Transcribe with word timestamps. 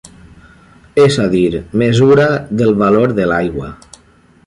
És 1.03 1.17
a 1.25 1.27
dir, 1.35 1.61
mesura 1.83 2.27
del 2.63 2.75
valor 2.83 3.15
de 3.21 3.33
l'aigua. 3.33 3.73